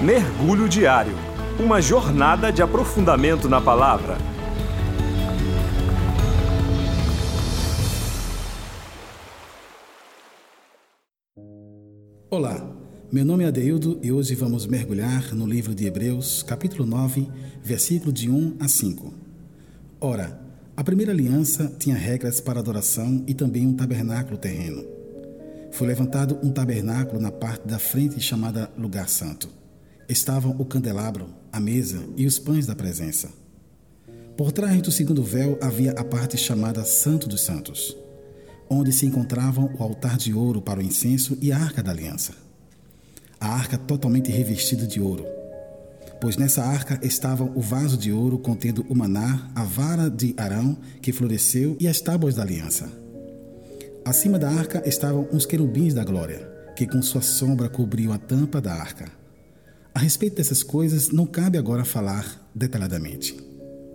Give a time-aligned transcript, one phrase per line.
[0.00, 1.12] Mergulho Diário
[1.58, 4.16] Uma jornada de aprofundamento na palavra.
[12.30, 12.64] Olá,
[13.10, 17.28] meu nome é Adeildo e hoje vamos mergulhar no livro de Hebreus, capítulo 9,
[17.60, 19.12] versículo de 1 a 5.
[20.00, 20.40] Ora,
[20.76, 24.84] a primeira aliança tinha regras para adoração e também um tabernáculo terreno.
[25.72, 29.58] Foi levantado um tabernáculo na parte da frente chamada Lugar Santo
[30.08, 33.28] estavam o candelabro, a mesa e os pães da presença.
[34.36, 37.96] Por trás do segundo véu havia a parte chamada Santo dos Santos,
[38.70, 42.32] onde se encontravam o altar de ouro para o incenso e a arca da aliança.
[43.40, 45.26] A arca totalmente revestida de ouro,
[46.20, 50.76] pois nessa arca estavam o vaso de ouro contendo o maná, a vara de Arão
[51.02, 52.90] que floresceu e as tábuas da aliança.
[54.04, 58.60] Acima da arca estavam os querubins da glória, que com sua sombra cobriam a tampa
[58.60, 59.18] da arca.
[59.98, 63.36] A respeito dessas coisas, não cabe agora falar detalhadamente.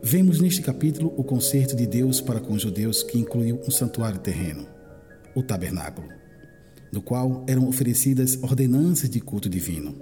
[0.00, 4.20] Vemos neste capítulo o concerto de Deus para com os judeus que incluiu um santuário
[4.20, 4.64] terreno,
[5.34, 6.06] o tabernáculo,
[6.92, 10.00] no qual eram oferecidas ordenanças de culto divino.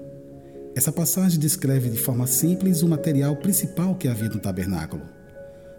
[0.76, 5.02] Essa passagem descreve de forma simples o material principal que havia no tabernáculo.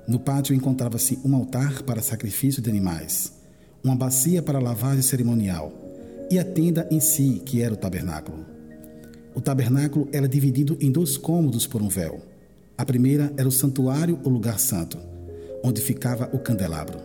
[0.07, 3.31] No pátio encontrava-se um altar para sacrifício de animais,
[3.83, 5.71] uma bacia para lavagem cerimonial
[6.31, 8.56] e a tenda em si, que era o tabernáculo.
[9.37, 12.25] O tabernáculo era dividido em dois cômodos por um véu.
[12.75, 14.97] A primeira era o santuário ou lugar santo,
[15.63, 16.97] onde ficava o candelabro,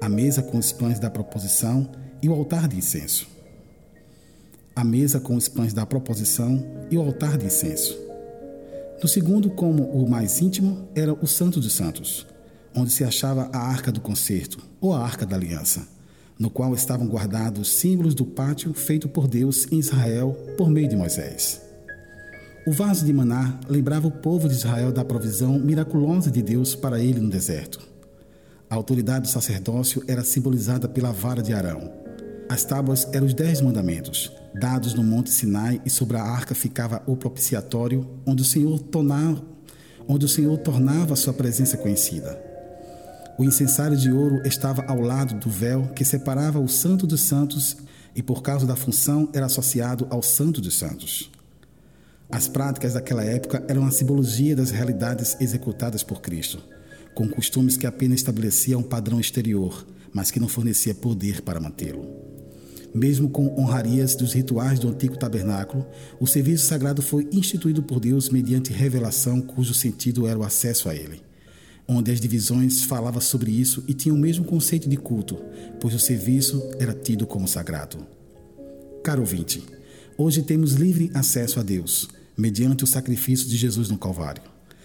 [0.00, 1.86] a mesa com os pães da proposição
[2.22, 3.28] e o altar de incenso.
[4.74, 7.98] A mesa com os pães da proposição e o altar de incenso.
[9.02, 12.26] No segundo, como o mais íntimo, era o Santo dos Santos,
[12.74, 15.86] onde se achava a arca do concerto, ou a arca da aliança,
[16.38, 20.96] no qual estavam guardados símbolos do pátio feito por Deus em Israel por meio de
[20.96, 21.60] Moisés.
[22.66, 27.00] O vaso de maná lembrava o povo de Israel da provisão miraculosa de Deus para
[27.00, 27.80] ele no deserto.
[28.70, 31.90] A autoridade do sacerdócio era simbolizada pela vara de Arão.
[32.48, 37.02] As tábuas eram os dez mandamentos, dados no Monte Sinai, e sobre a arca ficava
[37.06, 39.42] o propiciatório, onde o Senhor tornava,
[40.06, 42.47] onde o Senhor tornava a sua presença conhecida.
[43.38, 47.76] O incensário de ouro estava ao lado do véu que separava o Santo dos Santos
[48.12, 51.30] e, por causa da função, era associado ao Santo dos Santos.
[52.28, 56.60] As práticas daquela época eram a simbologia das realidades executadas por Cristo,
[57.14, 62.08] com costumes que apenas estabeleciam um padrão exterior, mas que não fornecia poder para mantê-lo.
[62.92, 65.86] Mesmo com honrarias dos rituais do antigo tabernáculo,
[66.18, 70.94] o serviço sagrado foi instituído por Deus mediante revelação cujo sentido era o acesso a
[70.96, 71.27] ele
[71.88, 75.38] onde as divisões falavam sobre isso e tinham o mesmo conceito de culto,
[75.80, 78.06] pois o serviço era tido como sagrado.
[79.02, 79.64] Caro ouvinte,
[80.18, 84.42] hoje temos livre acesso a Deus, mediante o sacrifício de Jesus no Calvário,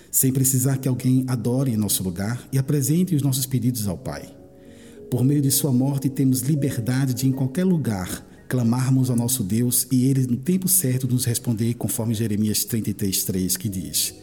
[0.09, 4.33] sem precisar que alguém adore em nosso lugar e apresente os nossos pedidos ao Pai.
[5.11, 9.85] Por meio de Sua morte, temos liberdade de, em qualquer lugar, clamarmos ao nosso Deus
[9.91, 14.15] e Ele, no tempo certo, nos responder, conforme Jeremias 33,3, que diz: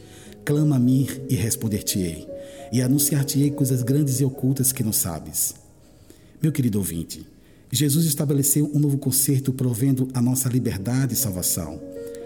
[0.50, 2.26] Clama a mim e responder-te-ei
[2.72, 5.54] e anunciar-te-ei coisas grandes e ocultas que não sabes.
[6.42, 7.24] Meu querido ouvinte,
[7.70, 11.80] Jesus estabeleceu um novo concerto provendo a nossa liberdade e salvação,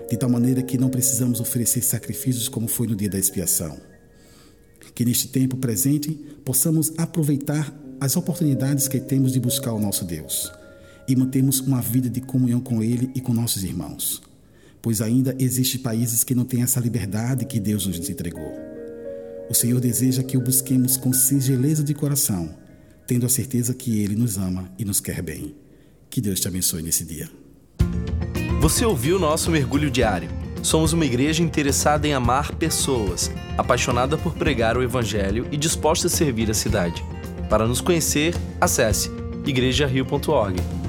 [0.09, 3.79] de tal maneira que não precisamos oferecer sacrifícios como foi no dia da expiação.
[4.95, 10.51] Que neste tempo presente possamos aproveitar as oportunidades que temos de buscar o nosso Deus
[11.07, 14.23] e mantermos uma vida de comunhão com Ele e com nossos irmãos,
[14.85, 18.53] pois ainda existem países que não têm essa liberdade que Deus nos entregou.
[19.49, 22.55] O Senhor deseja que o busquemos com singeleza de coração,
[23.07, 25.55] tendo a certeza que Ele nos ama e nos quer bem.
[26.11, 27.31] Que Deus te abençoe nesse dia.
[28.61, 30.29] Você ouviu nosso mergulho diário.
[30.63, 36.11] Somos uma igreja interessada em amar pessoas, apaixonada por pregar o Evangelho e disposta a
[36.11, 37.03] servir a cidade.
[37.49, 39.11] Para nos conhecer, acesse
[39.47, 40.84] igrejario.org.